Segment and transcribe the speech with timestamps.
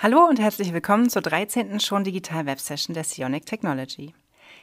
[0.00, 1.80] Hallo und herzlich willkommen zur 13.
[1.80, 4.14] schon Digital Web Session der Sionic Technology.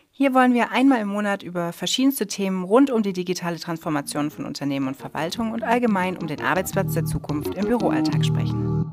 [0.10, 4.46] Hier wollen wir einmal im Monat über verschiedenste Themen rund um die digitale Transformation von
[4.46, 8.90] Unternehmen und Verwaltung und allgemein um den Arbeitsplatz der Zukunft im Büroalltag sprechen.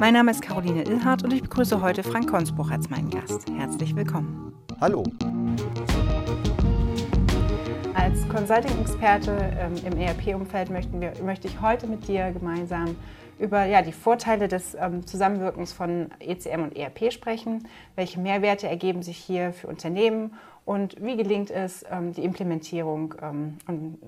[0.00, 3.48] Mein Name ist Caroline Illhardt und ich begrüße heute Frank Konsbruch als meinen Gast.
[3.56, 4.52] Herzlich willkommen.
[4.80, 5.04] Hallo.
[8.06, 12.94] Als Consulting-Experte ähm, im ERP-Umfeld möchte ich heute mit dir gemeinsam
[13.40, 17.66] über ja, die Vorteile des ähm, Zusammenwirkens von ECM und ERP sprechen.
[17.96, 23.98] Welche Mehrwerte ergeben sich hier für Unternehmen und wie gelingt es, ähm, die Implementierung ähm,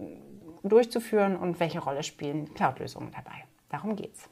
[0.63, 3.47] durchzuführen und welche Rolle spielen Cloud-Lösungen dabei?
[3.69, 4.29] Darum geht es.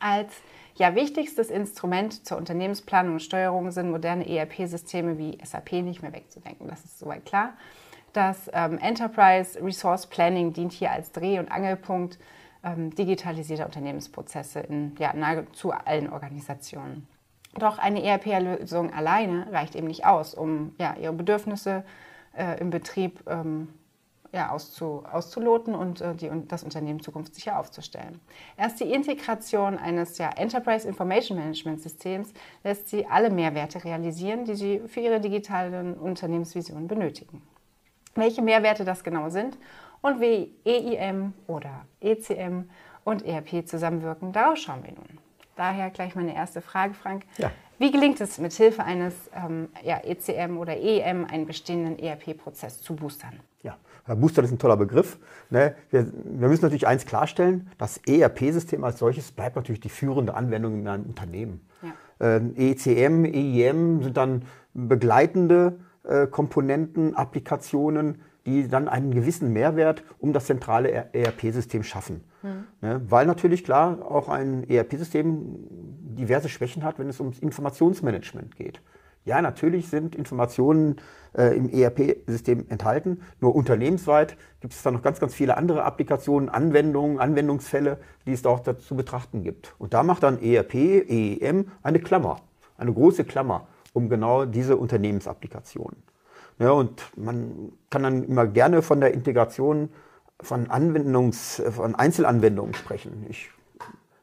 [0.00, 0.34] Als
[0.74, 6.68] ja, wichtigstes Instrument zur Unternehmensplanung und Steuerung sind moderne ERP-Systeme wie SAP nicht mehr wegzudenken.
[6.68, 7.54] Das ist soweit klar.
[8.12, 12.18] Das ähm, Enterprise Resource Planning dient hier als Dreh- und Angelpunkt
[12.64, 17.06] ähm, digitalisierter Unternehmensprozesse in ja, nahezu allen Organisationen.
[17.58, 21.84] Doch eine ERP-Lösung alleine reicht eben nicht aus, um ja, ihre Bedürfnisse
[22.36, 23.68] äh, im Betrieb ähm,
[24.32, 28.20] ja, auszu, auszuloten und äh, die, das Unternehmen zukunftssicher aufzustellen.
[28.56, 34.54] Erst die Integration eines ja, Enterprise Information Management Systems lässt sie alle Mehrwerte realisieren, die
[34.54, 37.42] sie für ihre digitalen Unternehmensvisionen benötigen
[38.14, 39.56] welche Mehrwerte das genau sind
[40.02, 42.64] und wie EIM oder ECM
[43.04, 44.32] und ERP zusammenwirken.
[44.32, 45.18] Darauf schauen wir nun.
[45.56, 47.24] Daher gleich meine erste Frage, Frank.
[47.38, 47.50] Ja.
[47.78, 52.94] Wie gelingt es, mit Hilfe eines ähm, ja, ECM oder EIM einen bestehenden ERP-Prozess zu
[52.94, 53.40] boostern?
[53.62, 53.76] Ja,
[54.14, 55.18] Booster ist ein toller Begriff.
[55.50, 55.74] Ne?
[55.90, 60.80] Wir, wir, müssen natürlich eins klarstellen: Das ERP-System als solches bleibt natürlich die führende Anwendung
[60.80, 61.66] in einem Unternehmen.
[61.82, 62.36] Ja.
[62.36, 64.42] Ähm, ECM, EIM sind dann
[64.74, 72.24] begleitende äh, Komponenten, Applikationen, die dann einen gewissen Mehrwert um das zentrale ERP-System schaffen.
[72.42, 72.64] Mhm.
[72.80, 73.00] Ne?
[73.08, 75.56] Weil natürlich klar auch ein ERP-System
[76.16, 78.80] diverse Schwächen hat, wenn es ums Informationsmanagement geht.
[79.26, 80.96] Ja, natürlich sind Informationen
[81.36, 86.48] äh, im ERP-System enthalten, nur unternehmensweit gibt es da noch ganz, ganz viele andere Applikationen,
[86.48, 89.74] Anwendungen, Anwendungsfälle, die es auch dazu betrachten gibt.
[89.78, 92.40] Und da macht dann ERP, EEM eine Klammer,
[92.78, 96.02] eine große Klammer um genau diese Unternehmensapplikationen.
[96.58, 99.88] Ja, und man kann dann immer gerne von der Integration
[100.42, 103.26] von, Anwendungs-, von Einzelanwendungen sprechen.
[103.28, 103.50] Ich,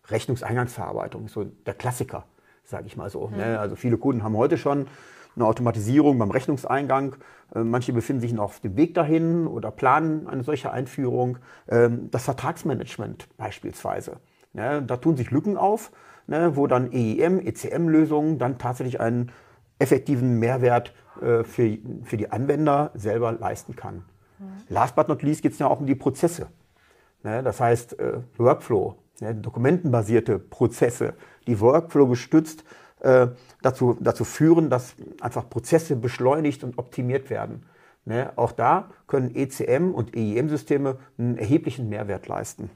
[0.10, 2.26] Rechnungseingangsverarbeitung ist so der Klassiker,
[2.64, 3.28] sage ich mal so.
[3.28, 3.42] Mhm.
[3.42, 4.88] Also viele Kunden haben heute schon
[5.36, 7.16] eine Automatisierung beim Rechnungseingang.
[7.56, 11.40] Äh, manche befinden sich noch auf dem Weg dahin oder planen eine solche Einführung.
[11.68, 14.18] Ähm, das Vertragsmanagement beispielsweise.
[14.54, 15.92] da tun sich Lücken auf,
[16.26, 19.32] ne, wo dann EIM, ECM-Lösungen dann tatsächlich einen
[19.80, 24.04] effektiven Mehrwert äh, für, für die Anwender selber leisten kann.
[24.40, 24.46] Mhm.
[24.70, 26.48] Last but not least geht es ja auch um die Prozesse.
[27.24, 27.44] Ne?
[27.44, 29.36] Das heißt, äh, Workflow, ne?
[29.36, 31.14] dokumentenbasierte Prozesse,
[31.46, 32.64] die Workflow gestützt
[33.02, 33.28] äh,
[33.62, 37.66] dazu, dazu führen, dass einfach Prozesse beschleunigt und optimiert werden.
[38.06, 38.32] Ne?
[38.36, 42.70] Auch da können ECM und EIM-Systeme einen erheblichen Mehrwert leisten.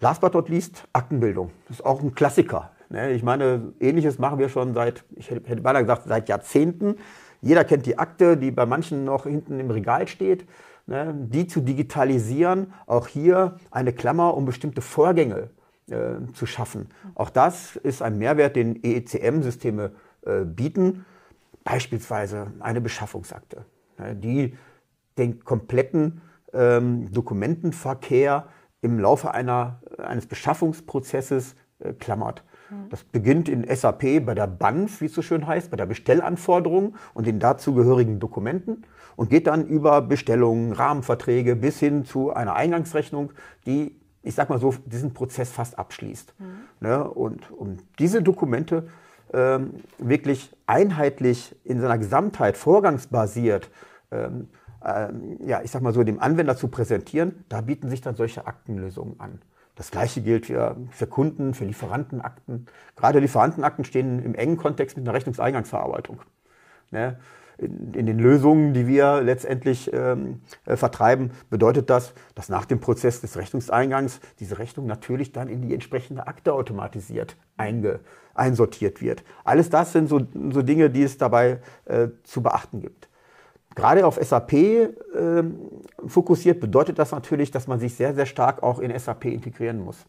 [0.00, 1.50] Last but not least, Aktenbildung.
[1.66, 2.70] Das ist auch ein Klassiker.
[2.90, 3.12] Ne?
[3.12, 6.96] Ich meine, ähnliches machen wir schon seit, ich hätte beinahe gesagt, seit Jahrzehnten.
[7.40, 10.46] Jeder kennt die Akte, die bei manchen noch hinten im Regal steht.
[10.86, 11.14] Ne?
[11.14, 15.50] Die zu digitalisieren, auch hier eine Klammer, um bestimmte Vorgänge
[15.90, 16.88] äh, zu schaffen.
[17.14, 21.04] Auch das ist ein Mehrwert, den EECM-Systeme äh, bieten.
[21.64, 23.66] Beispielsweise eine Beschaffungsakte,
[23.98, 24.16] ne?
[24.16, 24.56] die
[25.18, 26.22] den kompletten
[26.54, 28.46] ähm, Dokumentenverkehr
[28.80, 32.44] im Laufe einer, eines Beschaffungsprozesses äh, klammert.
[32.90, 36.96] Das beginnt in SAP bei der BANF, wie es so schön heißt, bei der Bestellanforderung
[37.14, 38.84] und den dazugehörigen Dokumenten
[39.16, 43.32] und geht dann über Bestellungen, Rahmenverträge bis hin zu einer Eingangsrechnung,
[43.66, 46.34] die, ich sag mal so, diesen Prozess fast abschließt.
[46.38, 46.46] Mhm.
[46.80, 47.04] Ne?
[47.04, 48.88] Und um diese Dokumente
[49.32, 53.70] ähm, wirklich einheitlich in seiner Gesamtheit, vorgangsbasiert,
[54.10, 54.48] ähm,
[54.84, 58.46] ähm, ja, ich sag mal so, dem Anwender zu präsentieren, da bieten sich dann solche
[58.46, 59.40] Aktenlösungen an.
[59.78, 62.66] Das gleiche gilt für, für Kunden, für Lieferantenakten.
[62.96, 66.20] Gerade Lieferantenakten stehen im engen Kontext mit einer Rechnungseingangsverarbeitung.
[66.90, 67.16] Ne?
[67.58, 72.80] In, in, den Lösungen, die wir letztendlich ähm, äh, vertreiben, bedeutet das, dass nach dem
[72.80, 78.00] Prozess des Rechnungseingangs diese Rechnung natürlich dann in die entsprechende Akte automatisiert einge,
[78.34, 79.22] einsortiert wird.
[79.44, 83.07] Alles das sind so, so Dinge, die es dabei äh, zu beachten gibt.
[83.78, 84.88] Gerade auf SAP äh,
[86.04, 90.04] fokussiert bedeutet das natürlich, dass man sich sehr, sehr stark auch in SAP integrieren muss.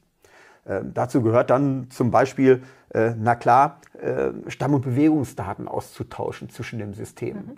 [0.65, 2.63] Äh, dazu gehört dann zum Beispiel,
[2.95, 7.35] äh, na klar, äh, Stamm- und Bewegungsdaten auszutauschen zwischen dem System.
[7.35, 7.57] Mhm.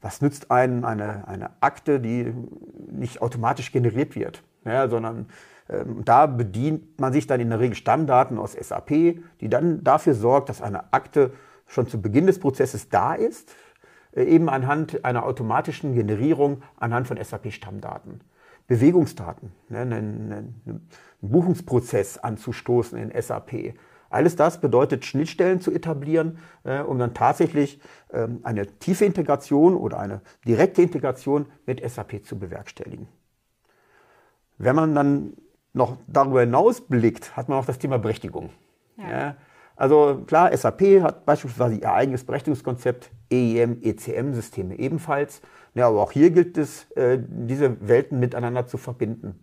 [0.00, 2.32] was nützt einen eine, eine Akte, die
[2.88, 5.26] nicht automatisch generiert wird, ja, sondern
[5.68, 8.90] ähm, da bedient man sich dann in der Regel Stammdaten aus SAP,
[9.40, 11.32] die dann dafür sorgt, dass eine Akte
[11.66, 13.52] schon zu Beginn des Prozesses da ist,
[14.14, 18.20] eben anhand einer automatischen Generierung anhand von SAP-Stammdaten.
[18.68, 20.88] Bewegungsdaten, ne, einen, einen
[21.22, 23.74] Buchungsprozess anzustoßen in SAP.
[24.10, 27.80] Alles das bedeutet, Schnittstellen zu etablieren, äh, um dann tatsächlich
[28.12, 33.08] ähm, eine tiefe Integration oder eine direkte Integration mit SAP zu bewerkstelligen.
[34.58, 35.34] Wenn man dann
[35.72, 38.50] noch darüber hinaus blickt, hat man auch das Thema Berechtigung.
[38.96, 39.10] Ja.
[39.10, 39.36] Ja,
[39.78, 45.40] also klar, SAP hat beispielsweise ihr eigenes Berechtigungskonzept, EIM, ECM-Systeme ebenfalls.
[45.74, 49.38] Ja, aber auch hier gilt es, äh, diese Welten miteinander zu verbinden.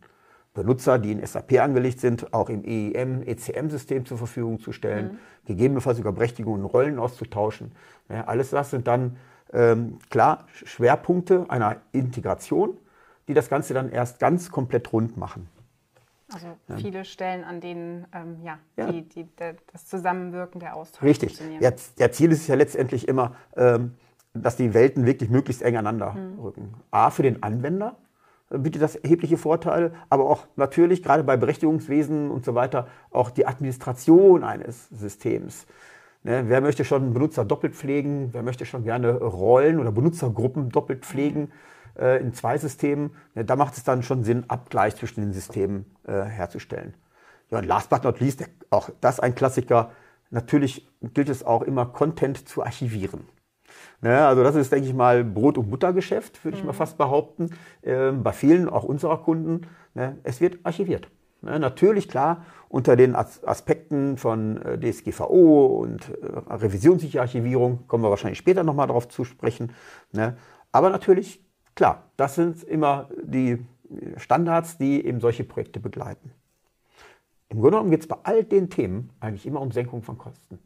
[0.54, 5.18] Benutzer, die in SAP angelegt sind, auch im EIM, ECM-System zur Verfügung zu stellen, mhm.
[5.46, 7.72] gegebenenfalls sogar Berechtigungen und Rollen auszutauschen.
[8.10, 9.16] Ja, alles das sind dann
[9.54, 12.78] ähm, klar Schwerpunkte einer Integration,
[13.30, 15.48] die das Ganze dann erst ganz komplett rund machen.
[16.36, 16.48] Also
[16.82, 18.92] viele Stellen, an denen ähm, ja, ja.
[18.92, 21.40] Die, die, der, das Zusammenwirken der Austausch Richtig.
[21.62, 23.94] Ja, der Ziel ist ja letztendlich immer, ähm,
[24.34, 26.40] dass die Welten wirklich möglichst eng aneinander mhm.
[26.40, 26.74] rücken.
[26.92, 27.96] A, für den Anwender
[28.50, 33.30] äh, bietet das erhebliche Vorteile, aber auch natürlich gerade bei Berechtigungswesen und so weiter auch
[33.30, 35.66] die Administration eines Systems.
[36.24, 38.34] Ne, wer möchte schon Benutzer doppelt pflegen?
[38.34, 41.44] Wer möchte schon gerne Rollen oder Benutzergruppen doppelt pflegen?
[41.44, 41.52] Mhm
[41.98, 45.86] äh, in zwei Systemen, ne, da macht es dann schon Sinn, Abgleich zwischen den Systemen
[46.08, 46.96] äh, herzustellen.
[47.50, 49.92] Ja, und last but not least, auch das ein Klassiker,
[50.32, 53.28] natürlich gilt es auch immer, Content zu archivieren.
[54.02, 56.60] Ne, also das ist, denke ich mal, Brot- und Buttergeschäft, würde mhm.
[56.60, 56.78] ich mal mhm.
[56.78, 57.50] fast behaupten,
[57.82, 59.68] äh, bei vielen, auch unserer Kunden.
[59.94, 61.08] Ne, es wird archiviert.
[61.42, 68.10] Ne, natürlich, klar, unter den Aspekten von äh, DSGVO und äh, revisionssicher Archivierung kommen wir
[68.10, 69.72] wahrscheinlich später nochmal darauf zu sprechen.
[70.12, 70.36] Ne,
[70.72, 71.45] aber natürlich
[71.75, 73.66] Klar, das sind immer die
[74.18, 76.31] Standards, die eben solche Projekte begleiten.
[77.50, 80.60] Im Grunde genommen geht es bei all den Themen eigentlich immer um Senkung von Kosten.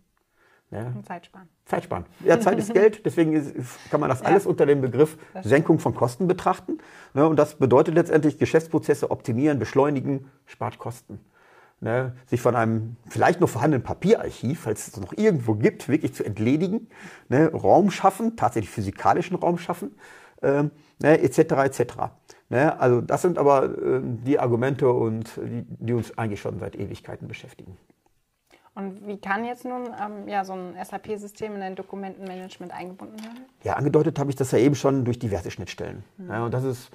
[0.71, 0.87] Ja.
[0.95, 1.49] Und Zeitsparen.
[1.65, 2.05] Zeitsparen.
[2.23, 3.55] Ja, Zeit ist Geld, deswegen ist,
[3.89, 6.77] kann man das alles unter dem Begriff Senkung von Kosten betrachten.
[7.13, 11.19] Ne, und das bedeutet letztendlich Geschäftsprozesse optimieren, beschleunigen, spart Kosten.
[11.81, 16.23] Ne, sich von einem vielleicht noch vorhandenen Papierarchiv, falls es noch irgendwo gibt, wirklich zu
[16.23, 16.87] entledigen,
[17.29, 19.95] ne, Raum schaffen, tatsächlich physikalischen Raum schaffen,
[20.41, 20.71] ähm,
[21.01, 21.37] ne, etc.
[21.37, 21.83] etc.
[22.49, 26.75] Ne, also das sind aber äh, die Argumente, und, die, die, uns eigentlich schon seit
[26.75, 27.77] Ewigkeiten beschäftigen.
[28.75, 33.45] Und wie kann jetzt nun ähm, ja, so ein SAP-System in ein Dokumentenmanagement eingebunden werden?
[33.63, 36.03] Ja, angedeutet habe ich das ja eben schon durch diverse Schnittstellen.
[36.17, 36.29] Mhm.
[36.29, 36.89] Ja, und das ist,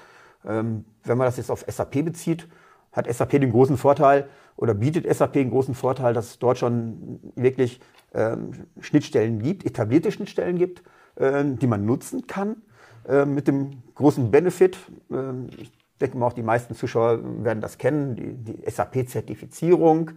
[0.47, 2.49] ähm, wenn man das jetzt auf SAP bezieht,
[2.93, 7.21] hat SAP den großen Vorteil oder bietet SAP den großen Vorteil, dass es dort schon
[7.35, 7.81] wirklich
[8.15, 10.83] ähm, Schnittstellen gibt, etablierte Schnittstellen gibt,
[11.17, 12.63] äh, die man nutzen kann
[13.09, 14.79] äh, mit dem großen Benefit.
[15.11, 20.13] Äh, ich denke mal, auch die meisten Zuschauer werden das kennen, die, die SAP-Zertifizierung.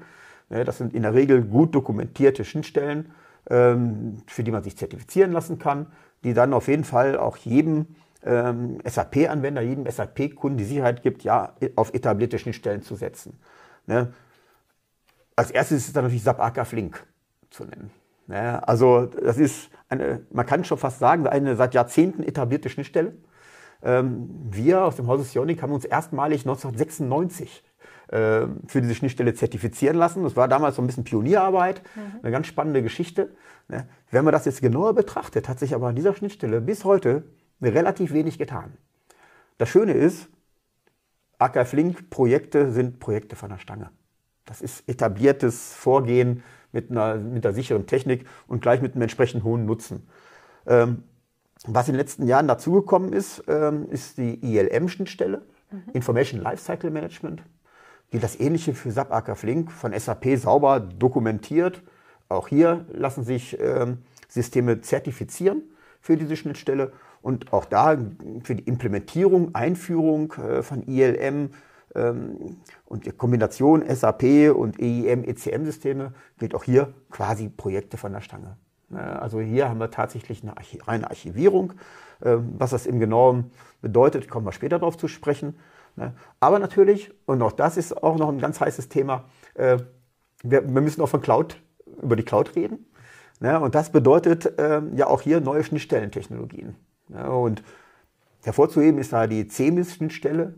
[0.49, 3.11] Das sind in der Regel gut dokumentierte Schnittstellen,
[3.49, 5.87] ähm, für die man sich zertifizieren lassen kann,
[6.23, 7.87] die dann auf jeden Fall auch jedem
[8.23, 13.39] ähm, SAP-Anwender, jedem SAP-Kunden die Sicherheit gibt, ja, auf etablierte Schnittstellen zu setzen.
[13.85, 14.13] Ne?
[15.35, 17.05] Als erstes ist es dann natürlich SAP AK Flink
[17.49, 17.91] zu nennen.
[18.27, 23.13] Ja, also das ist eine, man kann schon fast sagen, eine seit Jahrzehnten etablierte Schnittstelle.
[23.81, 27.63] Ähm, wir aus dem Hause Sionic haben uns erstmalig 1996
[28.09, 30.23] äh, für diese Schnittstelle zertifizieren lassen.
[30.23, 32.19] Das war damals so ein bisschen Pionierarbeit, mhm.
[32.21, 33.35] eine ganz spannende Geschichte.
[33.67, 33.87] Ne?
[34.11, 37.23] Wenn man das jetzt genauer betrachtet, hat sich aber an dieser Schnittstelle bis heute
[37.61, 38.77] relativ wenig getan.
[39.57, 40.29] Das Schöne ist,
[41.39, 43.91] AK Flink Projekte sind Projekte von der Stange.
[44.45, 49.43] Das ist etabliertes Vorgehen mit einer, mit einer sicheren Technik und gleich mit einem entsprechend
[49.43, 50.07] hohen Nutzen.
[50.65, 51.03] Ähm,
[51.65, 55.83] was in den letzten Jahren dazugekommen ist, ähm, ist die ILM-Schnittstelle, mhm.
[55.93, 57.41] Information Lifecycle Management,
[58.13, 61.81] die das Ähnliche für SAP AK Flink von SAP sauber dokumentiert.
[62.29, 65.63] Auch hier lassen sich ähm, Systeme zertifizieren
[65.99, 67.97] für diese Schnittstelle und auch da
[68.43, 71.49] für die Implementierung, Einführung äh, von ILM
[72.85, 78.57] und die Kombination SAP und EIM, ECM-Systeme gilt auch hier quasi Projekte von der Stange.
[78.91, 80.53] Also hier haben wir tatsächlich eine
[80.87, 81.73] reine Archivierung.
[82.23, 83.51] Ähm, was das im Genauen
[83.81, 85.57] bedeutet, kommen wir später darauf zu sprechen.
[86.39, 89.25] Aber natürlich, und auch das ist auch noch ein ganz heißes Thema,
[89.55, 89.79] äh,
[90.43, 91.59] wir müssen auch von Cloud,
[92.03, 92.85] über die Cloud reden.
[93.39, 96.75] Und das bedeutet ähm, ja auch hier neue Schnittstellentechnologien.
[97.09, 97.63] Und
[98.43, 100.53] hervorzuheben ist da die CEMIS-Schnittstelle,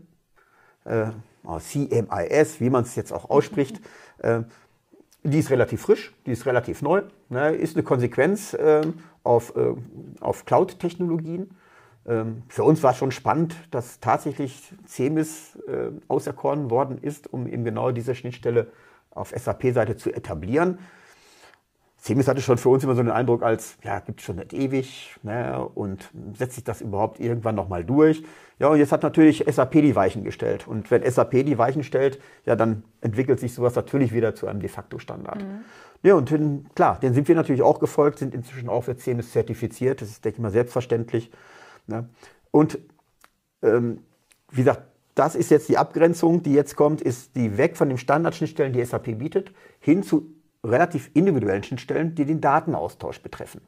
[0.84, 1.06] äh,
[1.58, 3.80] CMIS, wie man es jetzt auch ausspricht,
[4.18, 4.42] äh,
[5.22, 8.82] die ist relativ frisch, die ist relativ neu, ne, ist eine Konsequenz äh,
[9.22, 9.52] auf,
[10.20, 11.50] auf Cloud-Technologien.
[12.06, 17.46] ähm, für uns war es schon spannend, dass tatsächlich CEMIS äh, auserkoren worden ist, um
[17.46, 18.68] eben genau diese Schnittstelle
[19.10, 20.78] auf SAP-Seite zu etablieren.
[22.00, 24.54] CEMIS hatte schon für uns immer so den Eindruck, als, ja, gibt es schon nicht
[24.54, 28.22] ewig ne, und setzt sich das überhaupt irgendwann nochmal durch.
[28.58, 30.66] Ja, und jetzt hat natürlich SAP die Weichen gestellt.
[30.66, 34.60] Und wenn SAP die Weichen stellt, ja, dann entwickelt sich sowas natürlich wieder zu einem
[34.60, 35.42] de facto Standard.
[35.42, 35.60] Mhm.
[36.02, 39.32] Ja, und den, klar, den sind wir natürlich auch gefolgt, sind inzwischen auch für CEMIS
[39.32, 40.00] zertifiziert.
[40.00, 41.30] Das ist, denke ich mal, selbstverständlich.
[41.86, 42.08] Ne?
[42.50, 42.78] Und
[43.62, 43.98] ähm,
[44.50, 47.98] wie gesagt, das ist jetzt die Abgrenzung, die jetzt kommt, ist die weg von den
[47.98, 50.32] Standardschnittstellen, die SAP bietet, hin zu
[50.64, 53.62] relativ individuellen Schnittstellen, die den Datenaustausch betreffen.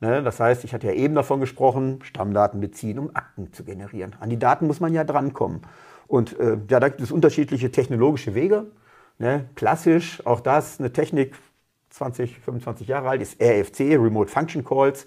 [0.00, 4.16] Ne, das heißt, ich hatte ja eben davon gesprochen, Stammdaten beziehen, um Akten zu generieren.
[4.18, 5.60] An die Daten muss man ja drankommen.
[6.06, 8.70] Und äh, ja, da gibt es unterschiedliche technologische Wege.
[9.18, 11.36] Ne, klassisch, auch das, eine Technik,
[11.90, 15.04] 20, 25 Jahre alt, ist RFC, Remote Function Calls,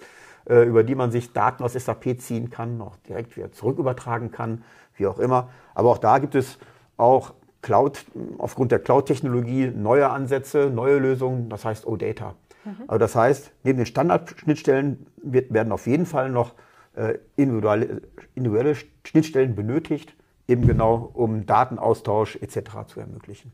[0.48, 4.62] äh, über die man sich Daten aus SAP ziehen kann, auch direkt wieder zurückübertragen kann,
[4.96, 5.50] wie auch immer.
[5.74, 6.58] Aber auch da gibt es
[6.96, 7.34] auch
[7.64, 8.04] Cloud,
[8.36, 12.34] aufgrund der Cloud-Technologie neue Ansätze, neue Lösungen, das heißt OData.
[12.64, 12.84] Mhm.
[12.86, 16.52] Also das heißt, neben den Standardschnittstellen wird, werden auf jeden Fall noch
[16.94, 18.02] äh, individuelle,
[18.34, 20.14] individuelle Schnittstellen benötigt,
[20.46, 22.86] eben genau um Datenaustausch etc.
[22.86, 23.50] zu ermöglichen.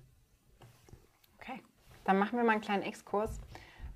[1.40, 1.62] Okay,
[2.04, 3.38] dann machen wir mal einen kleinen Exkurs.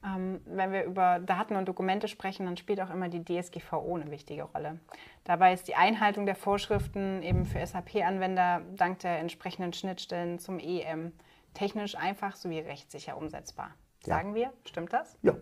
[0.05, 4.11] Ähm, wenn wir über Daten und Dokumente sprechen, dann spielt auch immer die DSGVO eine
[4.11, 4.79] wichtige Rolle.
[5.25, 11.13] Dabei ist die Einhaltung der Vorschriften eben für SAP-Anwender dank der entsprechenden Schnittstellen zum EM
[11.55, 13.71] technisch einfach sowie rechtssicher umsetzbar.
[14.01, 14.35] Sagen ja.
[14.35, 15.17] wir, stimmt das?
[15.23, 15.35] Ja.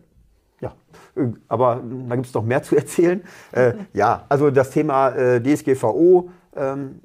[0.60, 0.76] Ja,
[1.48, 3.24] aber da gibt es noch mehr zu erzählen.
[3.50, 7.00] Äh, ja, also das Thema äh, DSGVO ähm,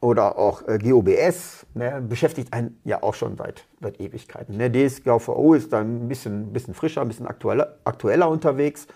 [0.00, 4.56] oder auch äh, GOBS ne, beschäftigt einen ja auch schon seit, seit Ewigkeiten.
[4.56, 8.86] Ne, DSGVO ist dann ein bisschen, bisschen frischer, ein bisschen aktueller, aktueller unterwegs.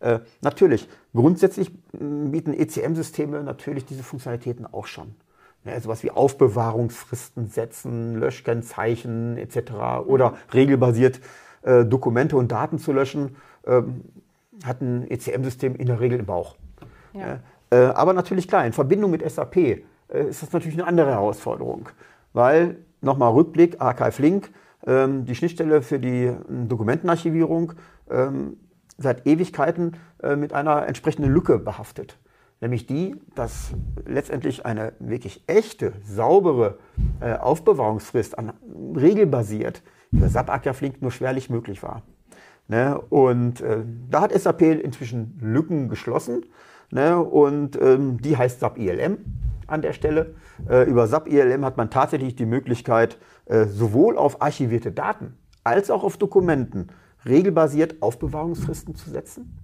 [0.00, 5.14] Äh, natürlich, grundsätzlich bieten ECM-Systeme natürlich diese Funktionalitäten auch schon.
[5.64, 9.72] Ne, sowas wie Aufbewahrungsfristen setzen, Löschkennzeichen etc.
[10.06, 11.20] oder regelbasiert
[11.62, 13.36] äh, Dokumente und Daten zu löschen,
[13.66, 14.02] ähm,
[14.64, 16.56] hat ein ECM-System in der Regel im Bauch.
[17.12, 17.40] Ja.
[17.70, 21.88] Äh, aber natürlich klar, in Verbindung mit SAP ist das natürlich eine andere Herausforderung.
[22.32, 24.50] Weil, nochmal Rückblick, Archive Link,
[24.86, 27.72] ähm, die Schnittstelle für die ähm, Dokumentenarchivierung
[28.10, 28.56] ähm,
[28.98, 32.18] seit Ewigkeiten äh, mit einer entsprechenden Lücke behaftet.
[32.60, 33.74] Nämlich die, dass
[34.06, 36.78] letztendlich eine wirklich echte, saubere
[37.20, 38.54] äh, Aufbewahrungsfrist an,
[38.94, 39.82] regelbasiert
[40.16, 42.02] für SAP Archive Link nur schwerlich möglich war.
[42.68, 42.98] Ne?
[43.10, 46.46] Und äh, da hat SAP inzwischen Lücken geschlossen.
[46.90, 47.18] Ne?
[47.18, 49.18] Und ähm, die heißt SAP ILM
[49.66, 50.34] an der Stelle.
[50.68, 55.90] Äh, über SAP ILM hat man tatsächlich die Möglichkeit, äh, sowohl auf archivierte Daten als
[55.90, 56.88] auch auf Dokumenten
[57.26, 59.58] regelbasiert Aufbewahrungsfristen zu setzen,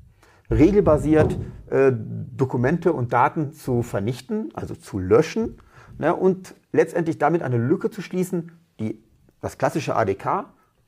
[0.50, 1.38] regelbasiert
[1.70, 5.58] äh, Dokumente und Daten zu vernichten, also zu löschen
[5.98, 9.02] ne, und letztendlich damit eine Lücke zu schließen, die
[9.40, 10.46] das klassische ADK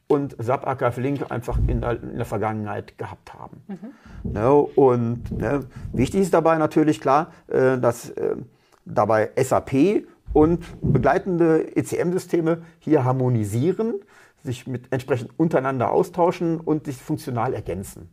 [0.09, 3.63] und SAP Archive Link einfach in der, in der Vergangenheit gehabt haben.
[3.69, 4.33] Mhm.
[4.33, 5.61] Ne, und ne,
[5.93, 8.37] wichtig ist dabei natürlich klar, äh, dass äh,
[8.85, 14.01] dabei SAP und begleitende ECM-Systeme hier harmonisieren,
[14.43, 18.11] sich mit entsprechend untereinander austauschen und sich funktional ergänzen.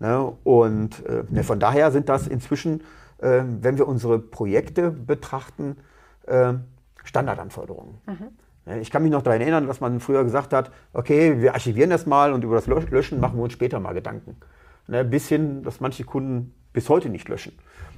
[0.00, 0.32] Ne?
[0.44, 2.82] Und äh, ne, von daher sind das inzwischen,
[3.18, 5.76] äh, wenn wir unsere Projekte betrachten,
[6.26, 6.54] äh,
[7.04, 7.98] Standardanforderungen.
[8.06, 8.28] Mhm.
[8.66, 11.90] Ne, ich kann mich noch daran erinnern, dass man früher gesagt hat, okay, wir archivieren
[11.90, 14.36] das mal und über das Löschen machen wir uns später mal Gedanken.
[14.86, 17.52] Ne, bis hin, dass manche Kunden bis heute nicht löschen.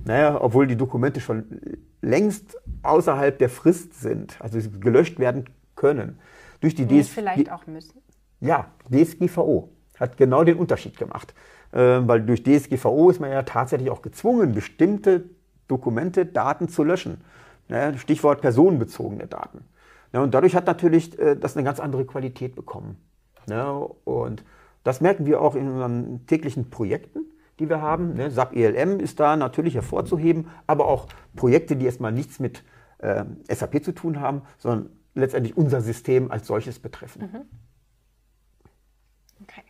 [0.05, 1.61] Naja, obwohl die Dokumente schon
[2.01, 5.45] längst außerhalb der Frist sind, also gelöscht werden
[5.77, 6.19] können.
[6.61, 8.01] Durch die DS vielleicht auch müssen.
[8.41, 11.35] Ja, DSGVO hat genau den Unterschied gemacht.
[11.73, 15.25] Äh, weil durch DSGVO ist man ja tatsächlich auch gezwungen, bestimmte
[15.69, 17.23] Dokumente, Daten zu löschen.
[17.69, 17.97] Ne?
[17.99, 19.65] Stichwort personenbezogene Daten.
[20.13, 22.97] Ja, und dadurch hat natürlich äh, das eine ganz andere Qualität bekommen.
[23.47, 23.73] Ne?
[24.05, 24.45] Und
[24.83, 27.27] das merken wir auch in unseren täglichen Projekten
[27.61, 28.15] die wir haben.
[28.15, 28.31] Ne?
[28.31, 32.65] SAP ELM ist da natürlich hervorzuheben, aber auch Projekte, die erstmal nichts mit
[32.99, 37.23] äh, SAP zu tun haben, sondern letztendlich unser System als solches betreffen.
[37.23, 37.41] Mhm.
[39.43, 39.63] Okay.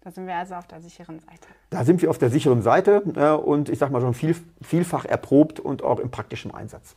[0.00, 1.48] Da sind wir also auf der sicheren Seite.
[1.70, 5.04] Da sind wir auf der sicheren Seite äh, und ich sage mal schon viel, vielfach
[5.04, 6.96] erprobt und auch im praktischen Einsatz.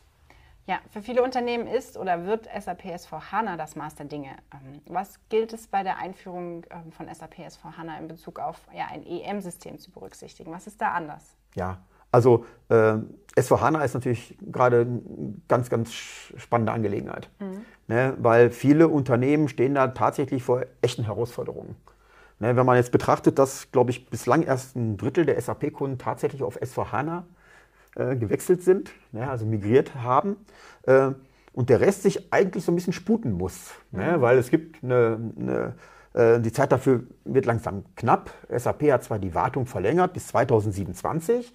[0.66, 4.30] Ja, für viele Unternehmen ist oder wird SAP S4HANA das Maß der Dinge.
[4.52, 8.86] Ähm, was gilt es bei der Einführung ähm, von SAP S4HANA in Bezug auf ja,
[8.92, 10.52] ein EM-System zu berücksichtigen?
[10.52, 11.34] Was ist da anders?
[11.56, 11.78] Ja,
[12.12, 12.94] also äh,
[13.36, 15.02] S4HANA ist natürlich gerade eine
[15.48, 17.64] ganz, ganz spannende Angelegenheit, mhm.
[17.88, 21.74] ne, weil viele Unternehmen stehen da tatsächlich vor echten Herausforderungen.
[22.38, 26.42] Ne, wenn man jetzt betrachtet, dass, glaube ich, bislang erst ein Drittel der SAP-Kunden tatsächlich
[26.42, 27.22] auf S4HANA äh,
[27.94, 30.36] gewechselt sind, ne, also migriert haben,
[30.84, 31.10] äh,
[31.54, 34.20] und der Rest sich eigentlich so ein bisschen sputen muss, ne, mhm.
[34.22, 35.74] weil es gibt eine, eine
[36.14, 38.30] äh, die Zeit dafür wird langsam knapp.
[38.54, 41.52] SAP hat zwar die Wartung verlängert bis 2027,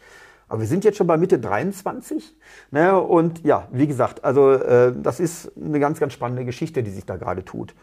[0.47, 2.35] aber wir sind jetzt schon bei Mitte 23.
[2.71, 2.99] Ne?
[2.99, 7.05] Und ja, wie gesagt, also äh, das ist eine ganz, ganz spannende Geschichte, die sich
[7.05, 7.75] da gerade tut.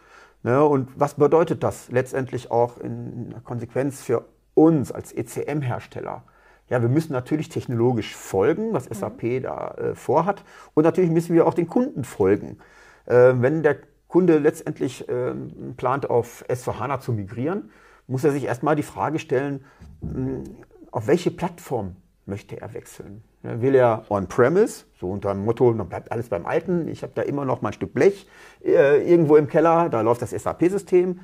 [0.42, 0.64] Ne?
[0.64, 6.24] Und was bedeutet das letztendlich auch in der Konsequenz für uns als ECM-Hersteller?
[6.68, 9.42] Ja, wir müssen natürlich technologisch folgen, was SAP mhm.
[9.42, 10.44] da äh, vorhat.
[10.74, 12.58] Und natürlich müssen wir auch den Kunden folgen.
[13.06, 13.76] Äh, wenn der
[14.08, 15.34] Kunde letztendlich äh,
[15.76, 17.70] plant, auf S4HANA zu migrieren,
[18.06, 19.64] muss er sich erstmal die Frage stellen,
[20.00, 20.44] mh,
[20.90, 23.22] auf welche Plattform möchte er wechseln.
[23.42, 27.12] Ja, will er on-premise, so unter dem Motto, dann bleibt alles beim Alten, ich habe
[27.14, 28.26] da immer noch mein Stück Blech
[28.64, 31.20] äh, irgendwo im Keller, da läuft das SAP-System.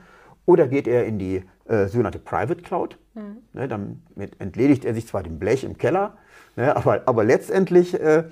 [0.46, 3.29] Oder geht er in die äh, sogenannte Private Cloud, mhm.
[3.60, 4.02] Ne, dann
[4.38, 6.16] entledigt er sich zwar dem Blech im Keller,
[6.56, 8.24] ne, aber, aber letztendlich äh,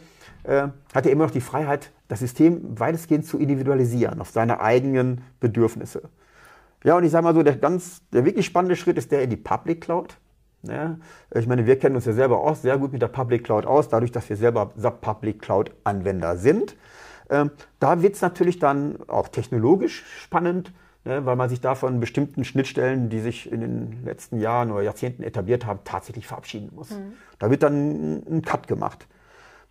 [0.44, 5.23] äh, hat er immer noch die Freiheit, das System weitestgehend zu individualisieren auf seine eigenen
[5.40, 6.08] Bedürfnisse.
[6.85, 9.30] Ja, und ich sage mal so, der, ganz, der wirklich spannende Schritt ist der in
[9.30, 10.16] die Public Cloud.
[10.62, 10.97] Ja,
[11.35, 13.88] ich meine, wir kennen uns ja selber auch sehr gut mit der Public Cloud aus,
[13.88, 16.76] dadurch, dass wir selber Sub-Public Cloud-Anwender sind.
[17.30, 20.73] Ähm, da wird es natürlich dann auch technologisch spannend,
[21.08, 24.82] ne, weil man sich da von bestimmten Schnittstellen, die sich in den letzten Jahren oder
[24.82, 26.90] Jahrzehnten etabliert haben, tatsächlich verabschieden muss.
[26.90, 27.14] Mhm.
[27.38, 29.08] Da wird dann ein Cut gemacht.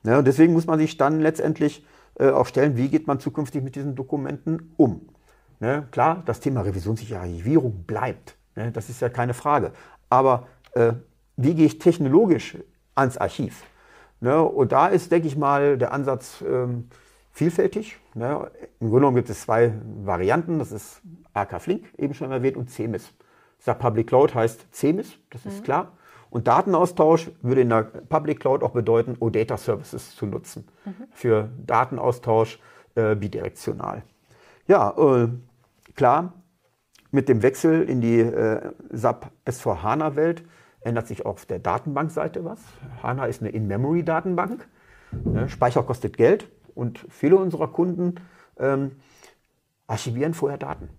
[0.04, 1.86] Ne, und deswegen muss man sich dann letztendlich
[2.20, 5.08] äh, auch stellen, wie geht man zukünftig mit diesen Dokumenten um.
[5.60, 8.36] Ne, klar, das Thema revisionssichere Archivierung bleibt.
[8.56, 9.72] Ne, das ist ja keine Frage.
[10.10, 10.94] Aber äh,
[11.36, 12.58] wie gehe ich technologisch
[12.96, 13.64] ans Archiv?
[14.22, 14.42] Ne?
[14.42, 16.90] Und da ist, denke ich mal, der Ansatz ähm,
[17.38, 18.00] vielfältig.
[18.16, 18.50] Ne?
[18.80, 20.60] Im Grunde genommen gibt es zwei Varianten.
[20.60, 21.02] Das ist
[21.34, 23.14] AK Flink, eben schon erwähnt, und CEMIS.
[23.60, 25.64] SAP Public Cloud heißt CEMIS, das ist mhm.
[25.64, 25.92] klar.
[26.30, 30.68] Und Datenaustausch würde in der Public Cloud auch bedeuten, OData Services zu nutzen.
[30.86, 30.94] Mhm.
[31.12, 32.60] Für Datenaustausch
[32.96, 34.04] äh, bidirektional.
[34.68, 35.30] Ja, äh,
[35.96, 36.34] klar,
[37.12, 40.44] mit dem Wechsel in die äh, SAP S4HANA-Welt
[40.82, 42.60] ändert sich auf der Datenbankseite was.
[43.02, 44.68] HANA ist eine In-Memory-Datenbank.
[45.24, 45.48] Ne?
[45.50, 48.16] Speicher kostet Geld und viele unserer Kunden
[48.60, 48.92] ähm,
[49.88, 50.90] archivieren vorher Daten.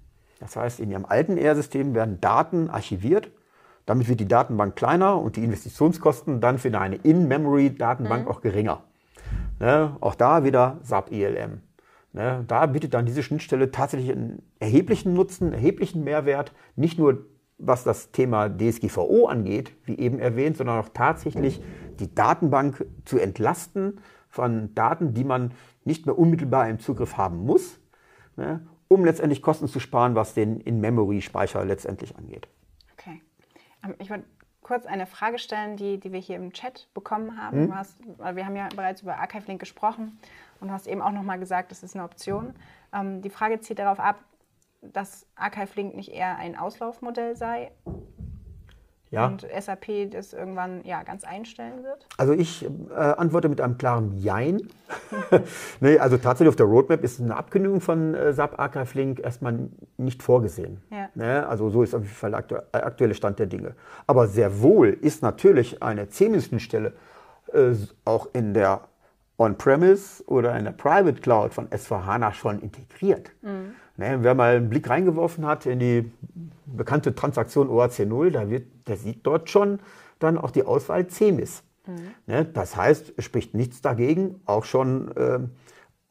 [0.41, 3.31] Das heißt, in ihrem alten ER-System werden Daten archiviert.
[3.87, 8.31] Damit wird die Datenbank kleiner und die Investitionskosten dann für eine In-Memory-Datenbank mhm.
[8.31, 8.83] auch geringer.
[9.61, 9.97] Ne?
[10.01, 11.63] Auch da wieder SAP ELM.
[12.13, 12.45] Ne?
[12.47, 17.25] Da bietet dann diese Schnittstelle tatsächlich einen erheblichen Nutzen, erheblichen Mehrwert, nicht nur
[17.59, 21.61] was das Thema DSGVO angeht, wie eben erwähnt, sondern auch tatsächlich
[21.99, 25.53] die Datenbank zu entlasten von Daten, die man
[25.85, 27.81] nicht mehr unmittelbar im Zugriff haben muss,
[28.37, 32.49] ne, um letztendlich Kosten zu sparen, was den In-Memory-Speicher letztendlich angeht.
[32.93, 33.23] Okay.
[33.85, 34.25] Ähm, ich würde
[34.63, 37.65] kurz eine Frage stellen, die, die wir hier im Chat bekommen haben.
[37.65, 37.75] Hm?
[37.75, 40.19] Hast, wir haben ja bereits über Archive Link gesprochen
[40.61, 42.55] und du hast eben auch nochmal gesagt, das ist eine Option.
[42.93, 44.19] Ähm, die Frage zieht darauf ab,
[44.83, 47.73] dass Archive Link nicht eher ein Auslaufmodell sei
[49.11, 49.27] ja.
[49.27, 52.07] und SAP das irgendwann ja, ganz einstellen wird?
[52.17, 54.61] Also ich äh, antworte mit einem klaren Jein.
[55.81, 59.69] nee, also tatsächlich auf der Roadmap ist eine Abkündigung von äh, SAP Archive Link erstmal
[59.97, 60.83] nicht vorgesehen.
[60.91, 61.09] Ja.
[61.15, 61.47] Ne?
[61.47, 63.75] Also so ist auf jeden Fall der aktu aktuelle Stand der Dinge.
[64.07, 66.93] Aber sehr wohl ist natürlich eine CMIS-Schnittstelle
[67.53, 68.89] äh, auch in der
[69.39, 73.31] On-Premise oder in der Private Cloud von S4HANA schon integriert.
[73.43, 73.75] Mhm.
[73.99, 76.13] Ne, wer mal einen Blick reingeworfen hat in die
[76.67, 79.81] bekannte Transaktion OAC 0, da wird, der sieht dort schon
[80.21, 81.65] dann auch die Auswahl CEMIS.
[81.85, 82.15] Mhm.
[82.27, 85.41] Ne, das heißt, es spricht nichts dagegen, auch schon äh,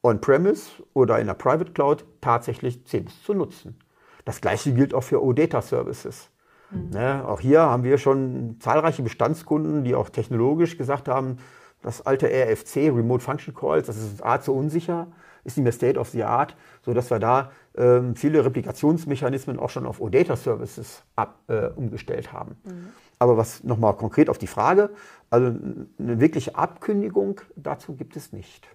[0.02, 3.78] on-premise oder in der Private Cloud tatsächlich CEMIS zu nutzen.
[4.26, 6.28] Das gleiche gilt auch für OData Services.
[6.70, 6.90] Mhm.
[6.90, 11.38] Ne, auch hier haben wir schon zahlreiche Bestandskunden, die auch technologisch gesagt haben,
[11.80, 15.06] das alte RFC, Remote Function Calls, das ist A zu unsicher,
[15.48, 19.86] ist nicht mehr State of the Art, sodass wir da ähm, viele Replikationsmechanismen auch schon
[19.86, 22.56] auf OData Services ab, äh, umgestellt haben.
[22.64, 22.88] Mhm.
[23.18, 24.90] Aber was nochmal konkret auf die Frage,
[25.30, 28.68] also eine wirkliche Abkündigung dazu gibt es nicht.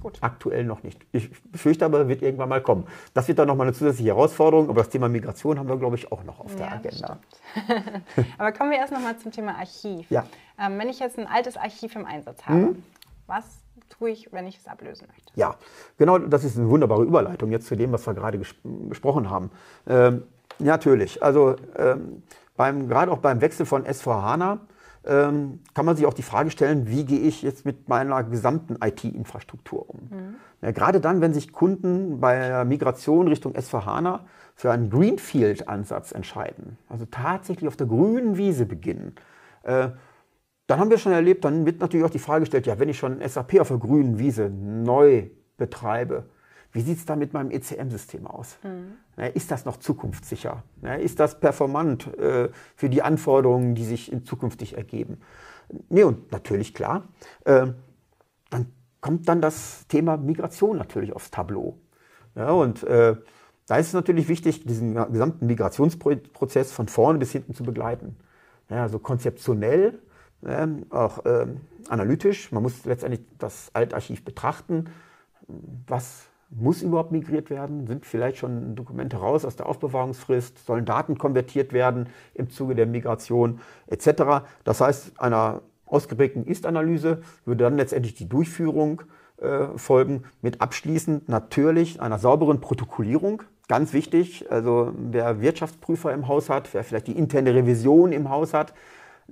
[0.00, 0.18] Gut.
[0.22, 1.06] Aktuell noch nicht.
[1.12, 2.86] Ich befürchte aber, wird irgendwann mal kommen.
[3.12, 6.10] Das wird dann nochmal eine zusätzliche Herausforderung, aber das Thema Migration haben wir, glaube ich,
[6.10, 7.18] auch noch auf der Agenda.
[8.38, 10.10] aber kommen wir erst nochmal zum Thema Archiv.
[10.10, 10.24] Ja.
[10.58, 12.82] Ähm, wenn ich jetzt ein altes Archiv im Einsatz habe, mhm.
[13.26, 13.44] was
[13.90, 15.32] tue ich, wenn ich es ablösen möchte?
[15.34, 15.56] Ja,
[15.98, 18.54] genau, das ist eine wunderbare Überleitung jetzt zu dem, was wir gerade ges
[18.88, 19.50] gesprochen haben.
[19.86, 20.22] Ähm,
[20.58, 22.22] natürlich, also ähm,
[22.56, 24.58] beim, gerade auch beim Wechsel von S4HANA
[25.06, 28.76] ähm, kann man sich auch die Frage stellen, wie gehe ich jetzt mit meiner gesamten
[28.82, 30.00] IT-Infrastruktur um?
[30.10, 30.34] Mhm.
[30.60, 34.20] Ja, gerade dann, wenn sich Kunden bei der Migration Richtung S4HANA
[34.54, 39.14] für einen Greenfield-Ansatz entscheiden, also tatsächlich auf der grünen Wiese beginnen,
[39.62, 39.88] äh,
[40.70, 42.98] dann haben wir schon erlebt, dann wird natürlich auch die Frage gestellt, ja, wenn ich
[42.98, 46.26] schon SAP auf der grünen Wiese neu betreibe,
[46.72, 48.56] wie sieht es dann mit meinem ECM-System aus?
[48.62, 49.24] Mhm.
[49.34, 50.62] Ist das noch zukunftssicher?
[51.00, 55.18] Ist das performant äh, für die Anforderungen, die sich in zukünftig ergeben?
[55.88, 57.08] Nee, und natürlich klar,
[57.44, 57.74] ähm,
[58.50, 58.66] dann
[59.00, 61.78] kommt dann das Thema Migration natürlich aufs Tableau.
[62.36, 63.16] Ja, und äh,
[63.66, 68.16] da ist es natürlich wichtig, diesen gesamten Migrationsprozess von vorne bis hinten zu begleiten.
[68.68, 69.98] Ja, also konzeptionell,
[70.42, 71.46] ja, auch äh,
[71.88, 72.52] analytisch.
[72.52, 74.86] Man muss letztendlich das Altarchiv betrachten.
[75.86, 77.86] Was muss überhaupt migriert werden?
[77.86, 80.66] Sind vielleicht schon Dokumente raus aus der Aufbewahrungsfrist?
[80.66, 84.44] Sollen Daten konvertiert werden im Zuge der Migration etc.?
[84.64, 89.02] Das heißt, einer ausgeprägten Ist-Analyse würde dann letztendlich die Durchführung
[89.40, 93.42] äh, folgen, mit abschließend natürlich einer sauberen Protokollierung.
[93.68, 98.52] Ganz wichtig, also wer Wirtschaftsprüfer im Haus hat, wer vielleicht die interne Revision im Haus
[98.52, 98.74] hat,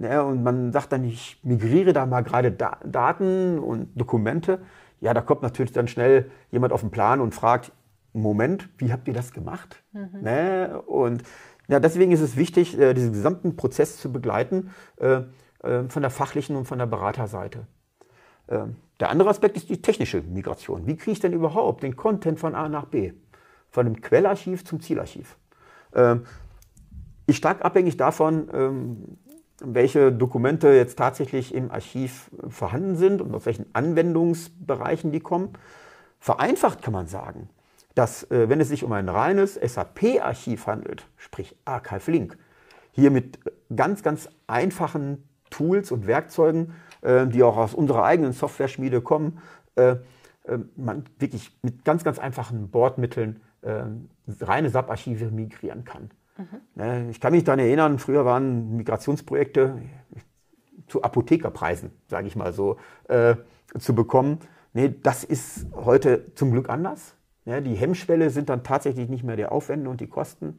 [0.01, 4.61] ja, und man sagt dann, ich migriere da mal gerade da Daten und Dokumente,
[5.01, 7.73] ja, da kommt natürlich dann schnell jemand auf den Plan und fragt,
[8.13, 9.83] Moment, wie habt ihr das gemacht?
[9.93, 10.23] Mhm.
[10.23, 10.83] Ne?
[10.87, 11.23] Und
[11.69, 15.23] ja, deswegen ist es wichtig, äh, diesen gesamten Prozess zu begleiten, äh,
[15.63, 17.67] äh, von der fachlichen und von der Beraterseite.
[18.47, 18.61] Äh,
[19.01, 20.87] der andere Aspekt ist die technische Migration.
[20.87, 23.13] Wie kriege ich denn überhaupt den Content von A nach B?
[23.71, 25.37] Von dem Quellarchiv zum Zielarchiv.
[25.95, 26.25] Ähm,
[27.27, 29.19] ist stark abhängig davon, ähm,
[29.61, 35.51] welche Dokumente jetzt tatsächlich im Archiv vorhanden sind und aus welchen Anwendungsbereichen die kommen.
[36.21, 37.49] Vereinfacht kann man sagen,
[37.94, 42.38] dass äh, wenn es sich um ein reines SAP-Archiv handelt, sprich Archive Link,
[42.92, 43.38] hier mit
[43.75, 49.40] ganz, ganz einfachen Tools und Werkzeugen, äh, die auch aus unserer eigenen Software-Schmiede kommen,
[49.75, 49.97] äh,
[50.77, 53.40] man wirklich mit ganz, ganz einfachen Bordmitteln
[54.40, 56.11] reine SAP-Archive migrieren kann.
[56.38, 57.11] Mhm.
[57.11, 59.83] Ich kann mich daran erinnern, früher waren Migrationsprojekte
[60.87, 62.77] zu Apothekerpreisen, sage ich mal so,
[63.09, 63.37] äh,
[63.79, 64.38] zu bekommen.
[64.72, 67.14] Nee, das ist heute zum Glück anders.
[67.44, 70.59] Ja, die Hemmschwelle sind dann tatsächlich nicht mehr die Aufwände und die Kosten.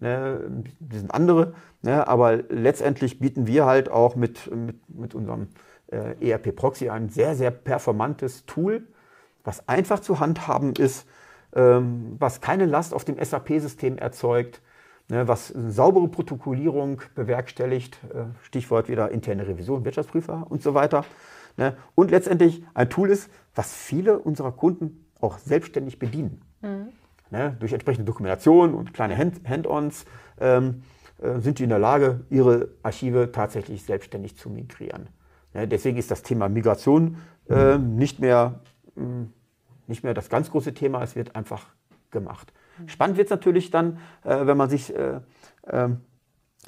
[0.00, 1.54] Ne, die sind andere.
[1.82, 5.48] Ne, aber letztendlich bieten wir halt auch mit, mit, mit unserem
[5.88, 8.86] äh, ERP Proxy ein sehr, sehr performantes Tool,
[9.44, 11.06] was einfach zu handhaben ist,
[11.54, 14.67] ähm, was keine Last auf dem SAP-System erzeugt, ne,
[15.08, 21.04] was eine saubere Protokollierung bewerkstelligt, äh, Stichwort wieder interne Revision, Wirtschaftsprüfer und so weiter.
[21.56, 26.42] Ne, und letztendlich ein Tool ist, was viele unserer Kunden auch selbstständig bedienen.
[26.60, 26.88] Mhm.
[27.30, 30.04] Ne, durch entsprechende Dokumentation und kleine Hand-ons
[30.40, 30.82] ähm,
[31.20, 35.08] äh, sind die in der Lage, ihre Archive tatsächlich selbstständig zu migrieren.
[35.52, 37.16] Ne, deswegen ist das Thema Migration
[37.48, 38.60] äh, nicht, mehr,
[38.94, 39.32] mh, mm,
[39.88, 41.66] nicht mehr das ganz große Thema, es wird einfach
[42.10, 42.52] gemacht.
[42.86, 45.20] Spannend wird es natürlich dann, äh, wenn man sich äh,
[45.66, 45.88] äh,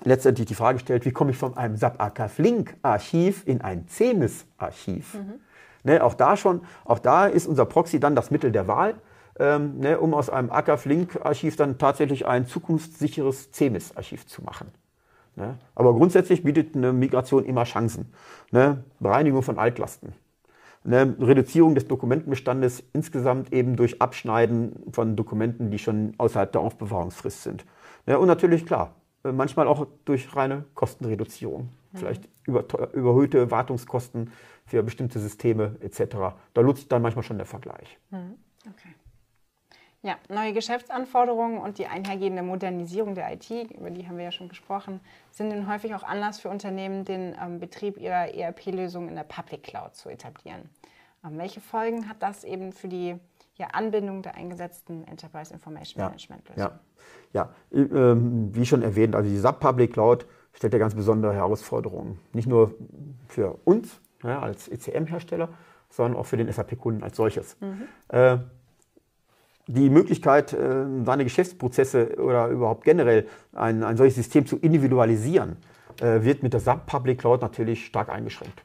[0.04, 3.86] letztendlich die Frage stellt, wie komme ich von einem SAP Archive Link Archiv in ein
[3.88, 5.14] CEMIS Archiv?
[5.14, 5.40] Mhm.
[5.82, 8.96] Ne, auch, da schon, auch da ist unser Proxy dann das Mittel der Wahl,
[9.38, 14.42] ähm, ne, um aus einem Archive Link Archiv dann tatsächlich ein zukunftssicheres CEMIS Archiv zu
[14.42, 14.68] machen.
[15.36, 15.58] Ne?
[15.74, 18.12] Aber grundsätzlich bietet eine Migration immer Chancen.
[18.50, 18.84] Ne?
[18.98, 20.12] Bereinigung von Altlasten
[20.84, 27.42] eine Reduzierung des Dokumentenbestandes insgesamt eben durch Abschneiden von Dokumenten, die schon außerhalb der Aufbewahrungsfrist
[27.42, 27.66] sind.
[28.06, 31.68] Ja, und natürlich, klar, manchmal auch durch reine Kostenreduzierung.
[31.92, 31.98] Mhm.
[31.98, 32.64] Vielleicht über,
[32.94, 34.32] überhöhte Wartungskosten
[34.64, 36.16] für bestimmte Systeme etc.
[36.54, 37.98] Da sich dann manchmal schon der Vergleich.
[38.10, 38.36] Mhm.
[38.68, 38.94] Okay.
[40.02, 44.48] Ja, neue Geschäftsanforderungen und die einhergehende Modernisierung der IT, über die haben wir ja schon
[44.48, 49.24] gesprochen, sind nun häufig auch Anlass für Unternehmen, den ähm, Betrieb ihrer ERP-Lösung in der
[49.24, 50.70] Public Cloud zu etablieren.
[51.22, 53.16] Ähm, welche Folgen hat das eben für die
[53.56, 56.72] ja, Anbindung der eingesetzten Enterprise Information Management Lösung?
[57.34, 57.78] Ja, ja.
[57.78, 58.16] Äh,
[58.54, 62.18] wie schon erwähnt, also die SAP Public Cloud stellt ja ganz besondere Herausforderungen.
[62.32, 62.74] Nicht nur
[63.28, 65.50] für uns ja, als ECM-Hersteller,
[65.90, 67.58] sondern auch für den SAP-Kunden als solches.
[67.60, 67.82] Mhm.
[68.08, 68.38] Äh,
[69.72, 75.56] die Möglichkeit, äh, seine Geschäftsprozesse oder überhaupt generell ein, ein solches System zu individualisieren,
[76.00, 78.64] äh, wird mit der SAP Public Cloud natürlich stark eingeschränkt.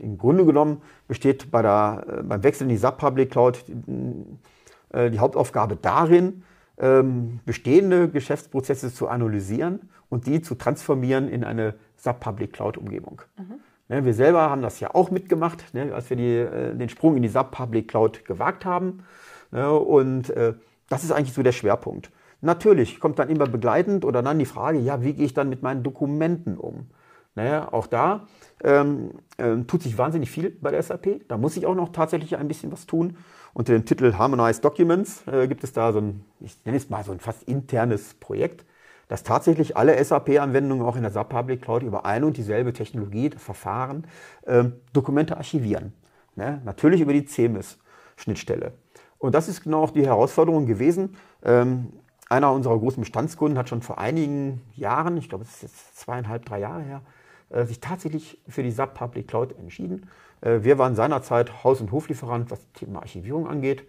[0.00, 5.18] Im Grunde genommen besteht bei der, äh, beim Wechsel in die SAP Public Cloud die
[5.18, 6.42] Hauptaufgabe darin,
[6.78, 13.20] ähm, bestehende Geschäftsprozesse zu analysieren und die zu transformieren in eine SAP Public Cloud Umgebung.
[13.36, 14.04] Mhm.
[14.04, 17.28] Wir selber haben das ja auch mitgemacht, ne, als wir die, den Sprung in die
[17.28, 19.04] SAP Public Cloud gewagt haben.
[19.52, 20.54] Ja, und äh,
[20.88, 22.10] das ist eigentlich so der Schwerpunkt.
[22.40, 25.62] Natürlich kommt dann immer begleitend oder dann die Frage, ja, wie gehe ich dann mit
[25.62, 26.86] meinen Dokumenten um?
[27.34, 28.26] Naja, auch da
[28.64, 31.28] ähm, ähm, tut sich wahnsinnig viel bei der SAP.
[31.28, 33.18] Da muss ich auch noch tatsächlich ein bisschen was tun.
[33.52, 37.04] Unter dem Titel Harmonized Documents äh, gibt es da so ein, ich nenne es mal
[37.04, 38.64] so ein fast internes Projekt,
[39.08, 43.30] das tatsächlich alle SAP-Anwendungen auch in der SAP Public Cloud über eine und dieselbe Technologie,
[43.30, 44.06] das Verfahren,
[44.46, 45.92] ähm, Dokumente archivieren.
[46.36, 46.60] Ne?
[46.64, 48.72] Natürlich über die CMIS-Schnittstelle.
[49.18, 51.16] Und das ist genau auch die Herausforderung gewesen.
[51.42, 51.92] Ähm,
[52.28, 56.44] einer unserer großen Bestandskunden hat schon vor einigen Jahren, ich glaube, es ist jetzt zweieinhalb,
[56.44, 57.02] drei Jahre her,
[57.50, 60.08] äh, sich tatsächlich für die SAP Public Cloud entschieden.
[60.40, 63.84] Äh, wir waren seinerzeit Haus- und Hoflieferant, was das Thema Archivierung angeht.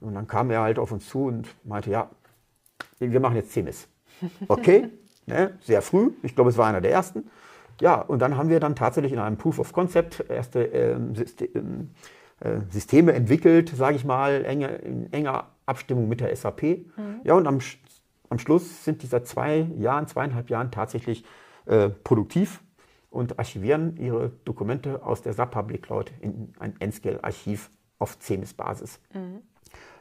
[0.00, 2.10] Und dann kam er halt auf uns zu und meinte, ja,
[2.98, 3.88] wir machen jetzt CMIS.
[4.48, 4.88] Okay,
[5.26, 7.30] ne, sehr früh, ich glaube, es war einer der ersten.
[7.80, 11.48] Ja, und dann haben wir dann tatsächlich in einem Proof of Concept erste ähm, System,
[11.54, 11.60] äh,
[12.70, 16.62] Systeme entwickelt, sage ich mal, enge, in enger Abstimmung mit der SAP.
[16.62, 17.20] Mhm.
[17.24, 17.58] Ja, und am,
[18.28, 21.24] am Schluss sind die seit zwei Jahren, zweieinhalb Jahren tatsächlich
[21.66, 22.60] äh, produktiv
[23.10, 28.98] und archivieren ihre Dokumente aus der SAP Public Cloud in ein N-Scale-Archiv auf CMIS-Basis.
[29.14, 29.42] Mhm.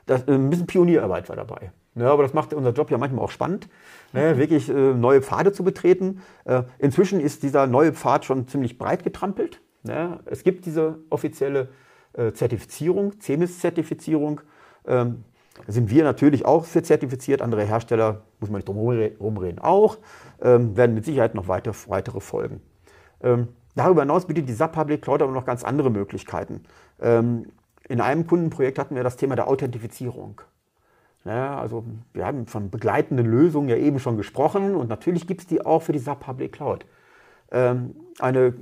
[0.08, 1.71] äh, ein bisschen Pionierarbeit war dabei.
[1.95, 3.67] Ja, aber das macht unser Job ja manchmal auch spannend,
[4.13, 4.38] ne, mhm.
[4.38, 6.21] wirklich äh, neue Pfade zu betreten.
[6.45, 9.62] Äh, inzwischen ist dieser neue Pfad schon ziemlich breit getrampelt.
[9.84, 10.19] Ne.
[10.25, 11.69] Es gibt diese offizielle
[12.13, 14.41] äh, Zertifizierung, CMIS-Zertifizierung.
[14.88, 15.24] Ähm,
[15.67, 17.41] sind wir natürlich auch für zertifiziert.
[17.41, 19.97] Andere Hersteller, muss man nicht drum rumreden, auch.
[20.41, 22.62] Ähm, werden mit Sicherheit noch weiter, weitere folgen.
[23.21, 26.63] Ähm, darüber hinaus bietet die SAP Public Cloud aber noch ganz andere Möglichkeiten.
[27.00, 27.52] Ähm,
[27.88, 30.41] in einem Kundenprojekt hatten wir das Thema der Authentifizierung.
[31.26, 35.47] Ja, also wir haben von begleitenden Lösungen ja eben schon gesprochen und natürlich gibt es
[35.47, 36.86] die auch für die SAP Public Cloud.
[37.52, 38.54] Ähm, eine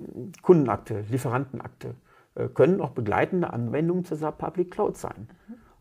[0.42, 1.96] Kundenakte, Lieferantenakte
[2.48, 5.30] können auch begleitende Anwendungen zur SAP Public Cloud sein.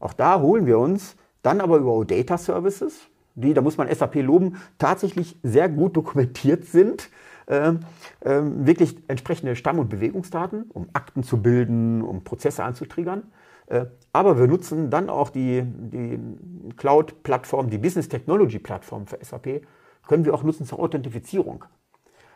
[0.01, 4.17] Auch da holen wir uns dann aber über OData Services, die, da muss man SAP
[4.17, 7.11] loben, tatsächlich sehr gut dokumentiert sind
[7.49, 13.23] äh, äh, wirklich entsprechende Stamm- und Bewegungsdaten, um Akten zu bilden, um Prozesse anzutriggern.
[13.69, 16.21] Äh, aber wir nutzen dann auch die, die
[16.77, 19.63] Cloud-Plattform, die Business Technology-Plattform für SAP,
[20.07, 21.65] können wir auch nutzen zur Authentifizierung.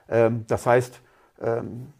[0.08, 1.06] Ähm, das heißt, ähm,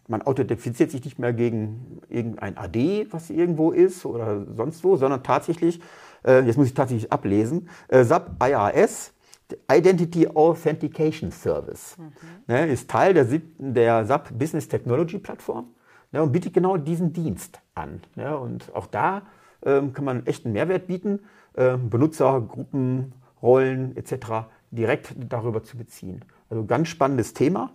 [0.08, 5.22] man authentifiziert sich nicht mehr gegen irgendein AD, was irgendwo ist oder sonst wo, sondern
[5.22, 5.80] tatsächlich,
[6.24, 9.12] äh, jetzt muss ich tatsächlich ablesen, äh, SAP IAS
[9.70, 11.96] Identity Authentication Service.
[11.98, 12.12] Mhm.
[12.46, 13.26] Ne, ist Teil der,
[13.58, 15.66] der SAP Business Technology Plattform
[16.12, 18.00] ne, und bietet genau diesen Dienst an.
[18.14, 19.22] Ne, und auch da
[19.64, 21.20] ähm, kann man echt einen Mehrwert bieten,
[21.54, 24.46] äh, Benutzer, Gruppen, Rollen etc.
[24.70, 26.24] direkt darüber zu beziehen.
[26.48, 27.72] Also ganz spannendes Thema.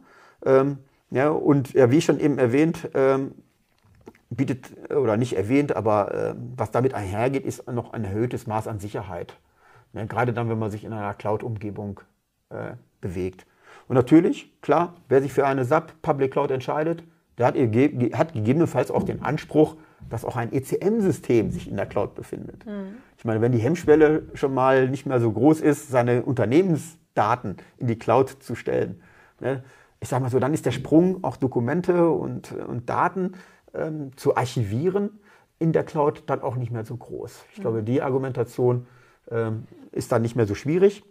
[1.10, 3.32] Ja, und ja, wie schon eben erwähnt, ähm,
[4.30, 8.80] bietet, oder nicht erwähnt, aber äh, was damit einhergeht, ist noch ein erhöhtes Maß an
[8.80, 9.38] Sicherheit.
[9.94, 12.02] Ne, gerade dann, wenn man sich in einer Cloud-Umgebung
[12.50, 13.46] äh, bewegt.
[13.88, 17.04] Und natürlich, klar, wer sich für eine SAP Public Cloud entscheidet,
[17.38, 19.78] der hat, hat gegebenenfalls auch den Anspruch,
[20.10, 22.66] dass auch ein ECM-System sich in der Cloud befindet.
[22.66, 22.98] Mhm.
[23.18, 27.88] Ich meine, wenn die Hemmschwelle schon mal nicht mehr so groß ist, seine Unternehmensdaten in
[27.88, 29.02] die Cloud zu stellen,
[29.40, 29.64] ne,
[30.00, 33.34] ich sage mal so, dann ist der Sprung, auch Dokumente und, und Daten
[33.74, 35.20] ähm, zu archivieren
[35.60, 37.46] in der Cloud dann auch nicht mehr so groß.
[37.52, 37.62] Ich mhm.
[37.62, 38.88] glaube, die Argumentation
[39.30, 41.04] ähm, ist dann nicht mehr so schwierig.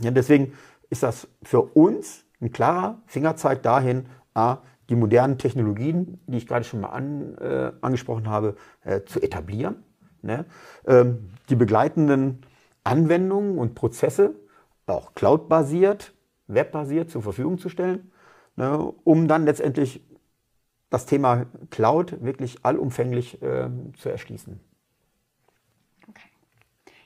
[0.00, 0.52] Ja, deswegen
[0.90, 6.64] ist das für uns ein klarer Fingerzeig dahin, A, die modernen Technologien, die ich gerade
[6.64, 9.82] schon mal an, äh, angesprochen habe, äh, zu etablieren.
[10.22, 10.44] Ne?
[10.86, 12.42] Ähm, die begleitenden
[12.82, 14.34] Anwendungen und Prozesse,
[14.86, 16.12] auch cloud-basiert,
[16.46, 18.10] webbasiert zur Verfügung zu stellen,
[18.56, 18.92] ne?
[19.04, 20.02] um dann letztendlich
[20.90, 24.60] das Thema Cloud wirklich allumfänglich äh, zu erschließen.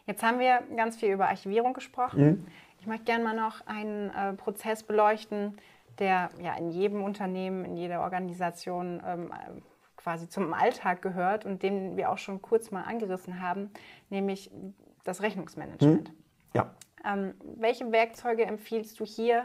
[0.09, 2.25] Jetzt haben wir ganz viel über Archivierung gesprochen.
[2.25, 2.47] Mhm.
[2.81, 5.59] Ich möchte gerne mal noch einen äh, Prozess beleuchten,
[5.99, 9.31] der ja in jedem Unternehmen, in jeder Organisation ähm,
[9.97, 13.71] quasi zum Alltag gehört und den wir auch schon kurz mal angerissen haben,
[14.09, 14.51] nämlich
[15.05, 16.09] das Rechnungsmanagement.
[16.09, 16.15] Mhm.
[17.05, 19.45] Ähm, welche Werkzeuge empfiehlst du hier,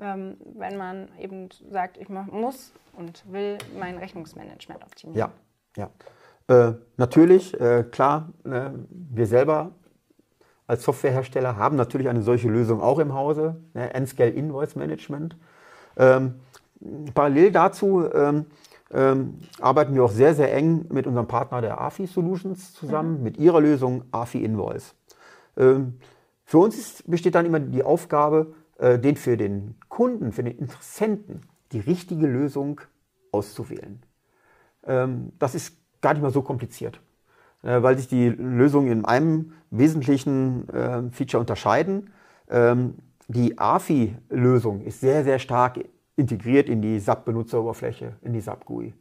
[0.00, 5.32] ähm, wenn man eben sagt, ich muss und will mein Rechnungsmanagement optimieren?
[5.76, 5.88] Ja,
[6.48, 6.68] ja.
[6.68, 9.72] Äh, natürlich, äh, klar, äh, wir selber
[10.66, 15.36] als Softwarehersteller haben natürlich eine solche Lösung auch im Hause, ne, N-Scale Invoice Management.
[15.96, 16.40] Ähm,
[17.14, 18.46] parallel dazu ähm,
[18.92, 23.22] ähm, arbeiten wir auch sehr, sehr eng mit unserem Partner der AFI Solutions zusammen, mhm.
[23.22, 24.94] mit ihrer Lösung AFI Invoice.
[25.56, 25.98] Ähm,
[26.44, 30.58] für uns ist, besteht dann immer die Aufgabe, äh, den für den Kunden, für den
[30.58, 32.80] Interessenten die richtige Lösung
[33.32, 34.02] auszuwählen.
[34.86, 37.00] Ähm, das ist gar nicht mal so kompliziert.
[37.64, 42.10] Äh, weil sich die Lösungen in einem wesentlichen äh, Feature unterscheiden.
[42.50, 45.80] Ähm, die AFI-Lösung ist sehr, sehr stark
[46.14, 48.92] integriert in die SAP-Benutzeroberfläche, in die SAP-GUI.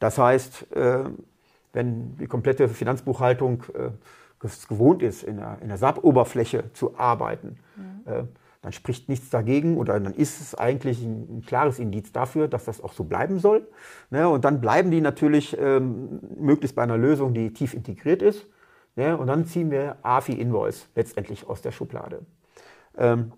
[0.00, 1.04] Das heißt, äh,
[1.72, 3.62] wenn die komplette Finanzbuchhaltung
[4.44, 8.12] äh, gewohnt ist, in der, in der SAP-Oberfläche zu arbeiten, mhm.
[8.12, 8.24] Äh,
[8.64, 12.64] dann spricht nichts dagegen oder dann ist es eigentlich ein, ein klares Indiz dafür, dass
[12.64, 13.68] das auch so bleiben soll.
[14.08, 14.26] Ne?
[14.26, 18.46] Und dann bleiben die natürlich ähm, möglichst bei einer Lösung, die tief integriert ist.
[18.96, 19.18] Ne?
[19.18, 22.24] Und dann ziehen wir AFI Invoice letztendlich aus der Schublade.
[22.96, 23.32] Ähm,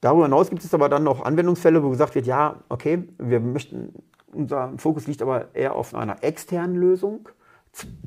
[0.00, 3.94] darüber hinaus gibt es aber dann noch Anwendungsfälle, wo gesagt wird, ja, okay, wir möchten,
[4.32, 7.28] unser Fokus liegt aber eher auf einer externen Lösung,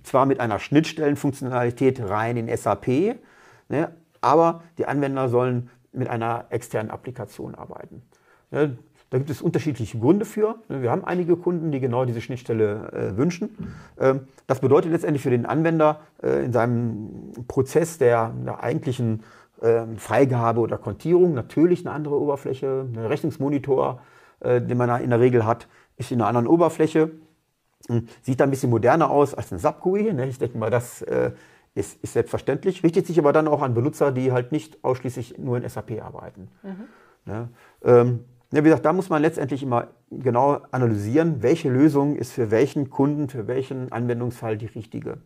[0.03, 2.87] zwar mit einer Schnittstellenfunktionalität rein in SAP,
[3.67, 3.91] ne?
[4.21, 8.01] aber die Anwender sollen mit einer externen Applikation arbeiten.
[8.51, 8.69] Ja,
[9.09, 10.55] da gibt es unterschiedliche Gründe für.
[10.67, 13.73] Wir haben einige Kunden, die genau diese Schnittstelle äh, wünschen.
[13.99, 19.23] Ähm, das bedeutet letztendlich für den Anwender äh, in seinem Prozess der, der eigentlichen
[19.61, 22.85] äh, Freigabe oder Kontierung natürlich eine andere Oberfläche.
[22.93, 24.01] Ein Rechnungsmonitor,
[24.41, 27.09] äh, den man in der Regel hat, ist in einer anderen Oberfläche.
[28.21, 30.13] Sieht da ein bisschen moderner aus als ein SAP-GUI.
[30.13, 30.27] Ne?
[30.27, 31.31] Ich denke mal, das äh,
[31.75, 35.57] ist, ist, selbstverständlich, richtet sich aber dann auch an Benutzer, die halt nicht ausschließlich nur
[35.57, 36.49] in SAP arbeiten.
[36.63, 36.85] Mhm.
[37.25, 37.49] Ja,
[37.83, 42.49] ähm, ja, wie gesagt, da muss man letztendlich immer genau analysieren, welche Lösung ist für
[42.49, 45.19] welchen Kunden, für welchen Anwendungsfall die richtige.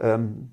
[0.00, 0.50] Ähm,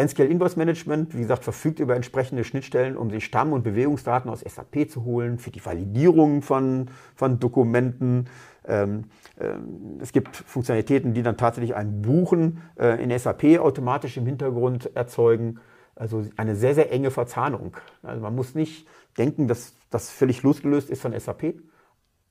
[0.00, 4.40] NScale Invoice Management, wie gesagt, verfügt über entsprechende Schnittstellen, um die Stamm- und Bewegungsdaten aus
[4.40, 8.26] SAP zu holen, für die Validierung von, von Dokumenten.
[8.64, 9.06] Ähm,
[9.40, 14.94] ähm, es gibt Funktionalitäten, die dann tatsächlich ein Buchen äh, in SAP automatisch im Hintergrund
[14.94, 15.58] erzeugen.
[15.96, 17.76] Also eine sehr, sehr enge Verzahnung.
[18.04, 21.54] Also man muss nicht denken, dass das völlig losgelöst ist von SAP.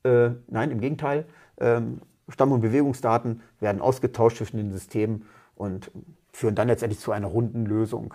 [0.03, 1.25] Äh, nein, im Gegenteil.
[1.59, 1.99] Ähm,
[2.29, 5.25] Stamm- und Bewegungsdaten werden ausgetauscht zwischen den Systemen
[5.55, 5.91] und
[6.37, 8.13] führen dann letztendlich zu einer runden Lösung.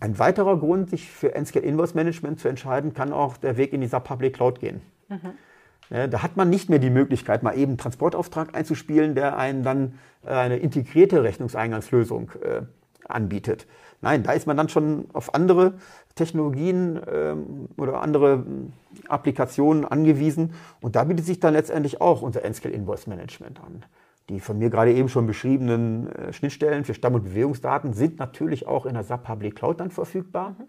[0.00, 3.82] Ein weiterer Grund, sich für Nscale Invoice Management zu entscheiden, kann auch der Weg in
[3.82, 4.80] die SAP Public Cloud gehen.
[5.08, 6.08] Mhm.
[6.10, 9.98] Da hat man nicht mehr die Möglichkeit, mal eben einen Transportauftrag einzuspielen, der einen dann
[10.24, 12.62] äh, eine integrierte Rechnungseingangslösung äh,
[13.08, 13.66] anbietet.
[14.00, 15.74] Nein, da ist man dann schon auf andere
[16.14, 18.72] Technologien ähm, oder andere ähm,
[19.08, 20.54] Applikationen angewiesen.
[20.80, 23.84] Und da bietet sich dann letztendlich auch unser Nscale Invoice Management an.
[24.30, 28.64] Die von mir gerade eben schon beschriebenen äh, Schnittstellen für Stamm- und Bewegungsdaten sind natürlich
[28.66, 30.50] auch in der SAP Public Cloud dann verfügbar.
[30.50, 30.66] Mhm.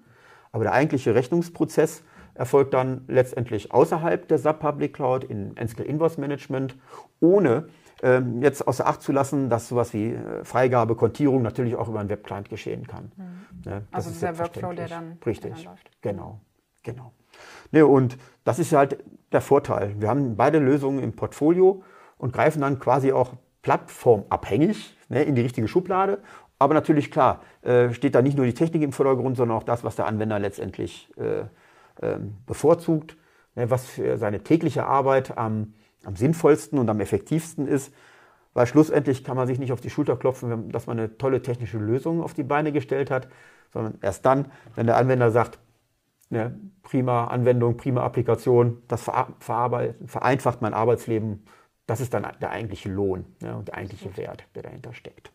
[0.51, 6.17] Aber der eigentliche Rechnungsprozess erfolgt dann letztendlich außerhalb der SAP Public Cloud in Nscale Invoice
[6.17, 6.75] Management,
[7.19, 7.67] ohne
[8.01, 11.99] ähm, jetzt außer Acht zu lassen, dass sowas wie äh, Freigabe, Kontierung natürlich auch über
[11.99, 13.11] einen Webclient geschehen kann.
[13.15, 13.69] Mhm.
[13.71, 15.91] Ne, also dieser Workflow, der dann, Richtig, der dann läuft.
[16.01, 16.41] Genau,
[16.81, 17.13] genau.
[17.71, 19.93] Ne, und das ist halt der Vorteil.
[19.99, 21.83] Wir haben beide Lösungen im Portfolio
[22.17, 26.19] und greifen dann quasi auch plattformabhängig ne, in die richtige Schublade.
[26.59, 29.83] Aber natürlich klar, äh, steht da nicht nur die Technik im Vordergrund, sondern auch das,
[29.83, 31.41] was der Anwender letztendlich äh,
[32.05, 33.17] äh, bevorzugt,
[33.55, 37.93] ne, was für seine tägliche Arbeit am, am sinnvollsten und am effektivsten ist.
[38.53, 41.77] Weil schlussendlich kann man sich nicht auf die Schulter klopfen, dass man eine tolle technische
[41.77, 43.27] Lösung auf die Beine gestellt hat,
[43.71, 45.57] sondern erst dann, wenn der Anwender sagt,
[46.29, 49.03] ne, prima Anwendung, prima Applikation, das
[49.39, 51.45] vereinfacht mein Arbeitsleben
[51.91, 55.29] das ist dann der eigentliche Lohn ja, und der eigentliche Wert, der dahinter steckt.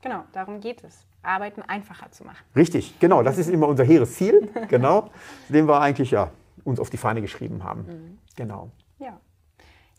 [0.00, 1.06] Genau, darum geht es.
[1.22, 2.42] Arbeiten einfacher zu machen.
[2.56, 3.22] Richtig, genau.
[3.22, 5.10] Das ist immer unser hehres Ziel, genau,
[5.50, 6.30] dem wir eigentlich ja
[6.64, 7.82] uns auf die Fahne geschrieben haben.
[7.82, 8.18] Mhm.
[8.36, 8.70] Genau.
[8.98, 9.20] Ja.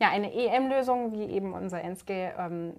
[0.01, 2.73] Ja, eine EM-Lösung, wie eben unser NSG, ähm,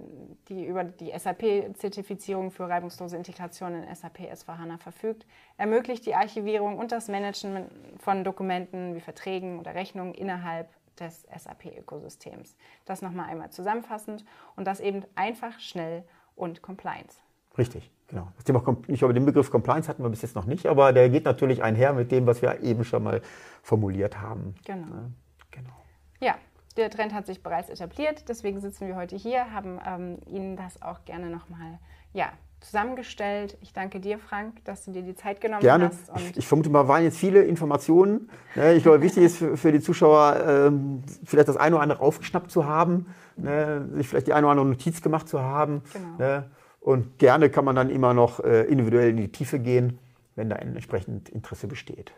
[0.49, 5.25] die über die SAP-Zertifizierung für reibungslose Integration in SAP S4HANA verfügt,
[5.57, 10.69] ermöglicht die Archivierung und das Management von Dokumenten wie Verträgen oder Rechnungen innerhalb
[11.01, 12.57] des SAP-Ökosystems.
[12.85, 14.25] Das nochmal einmal zusammenfassend
[14.57, 16.05] und das eben einfach, schnell
[16.35, 17.19] und Compliance.
[17.59, 18.29] Richtig, genau.
[18.37, 21.09] Das Thema, ich glaube, den Begriff Compliance hatten wir bis jetzt noch nicht, aber der
[21.09, 23.23] geht natürlich einher mit dem, was wir eben schon mal
[23.63, 24.55] formuliert haben.
[24.65, 24.95] Genau.
[24.95, 25.11] Ja,
[25.51, 25.77] genau.
[26.21, 26.35] ja
[26.77, 30.83] der Trend hat sich bereits etabliert, deswegen sitzen wir heute hier, haben ähm, Ihnen das
[30.83, 31.79] auch gerne nochmal
[32.13, 32.33] ja,
[32.67, 33.57] zusammengestellt.
[33.63, 35.89] Ich danke dir, Frank, dass du dir die Zeit genommen Gerne.
[35.89, 36.07] hast.
[36.07, 36.31] Gerne.
[36.31, 38.29] Ich, ich, vermute mal, waren jetzt viele Informationen.
[38.75, 42.51] Ich glaube, wichtig ist für, für die Zuschauer, ähm, vielleicht das eine oder andere aufgeschnappt
[42.51, 45.83] zu haben, ne, sich vielleicht die eine oder andere Notiz gemacht zu haben.
[45.93, 46.17] Genau.
[46.19, 46.51] Ne,
[46.81, 49.99] und gerne kann man dann immer noch äh, individuell in die Tiefe gehen,
[50.35, 52.13] wenn da entsprechend Interesse besteht.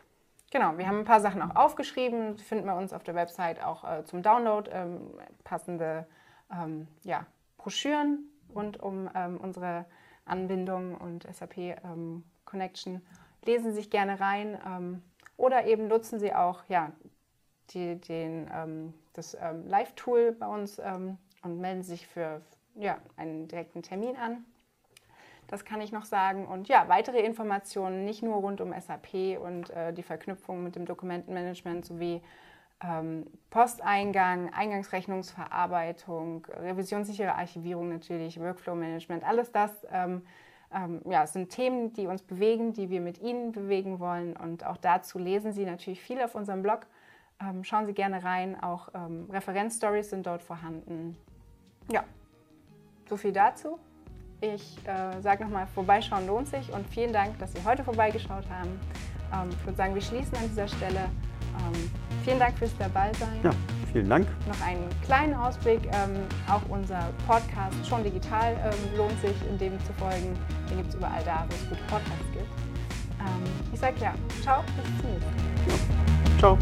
[0.51, 3.85] Genau, wir haben ein paar Sachen auch aufgeschrieben, finden wir uns auf der Website auch
[3.85, 5.01] äh, zum Download, ähm,
[5.45, 6.07] passende
[6.51, 7.27] ähm, ja,
[7.59, 9.85] Broschüren rund um ähm, unsere
[10.29, 13.03] Anbindung und SAP ähm, Connection.
[13.45, 15.03] Lesen Sie sich gerne rein ähm,
[15.37, 16.93] oder eben nutzen Sie auch ja,
[17.71, 22.41] die, den, ähm, das Live-Tool bei uns und melden sich für
[22.77, 24.45] ja, einen direkten Termin an.
[25.49, 26.47] Das kann ich noch sagen.
[26.47, 30.85] Und ja, weitere Informationen, nicht nur rund um SAP und äh, die Verknüpfung mit dem
[30.85, 32.23] Dokumentenmanagement sowie
[33.51, 40.23] Posteingang, Eingangsrechnungsverarbeitung, revisionssichere Archivierung natürlich, Workflow-Management, alles das ähm,
[40.75, 44.37] ähm, ja, sind Themen, die uns bewegen, die wir mit Ihnen bewegen wollen.
[44.37, 46.87] Und auch dazu lesen Sie natürlich viel auf unserem Blog.
[47.41, 51.17] Ähm, schauen Sie gerne rein, auch ähm, Referenzstories sind dort vorhanden.
[51.91, 52.05] Ja,
[53.09, 53.79] so viel dazu.
[54.41, 58.79] Ich äh, sage nochmal, vorbeischauen lohnt sich und vielen Dank, dass Sie heute vorbeigeschaut haben.
[59.33, 61.09] Ähm, ich würde sagen, wir schließen an dieser Stelle.
[61.59, 61.91] Ähm,
[62.25, 63.41] vielen Dank fürs Dabeisein.
[63.43, 63.51] Ja,
[63.93, 64.27] vielen Dank.
[64.47, 65.81] Noch einen kleinen Ausblick.
[65.87, 66.17] Ähm,
[66.49, 70.37] auch unser Podcast schon digital ähm, lohnt sich, in dem zu folgen.
[70.71, 72.49] Den gibt es überall da, wo es gute Podcasts gibt.
[73.21, 76.39] Ähm, ich sage ja, ciao, bis zum nächsten Mal.
[76.39, 76.59] Ciao.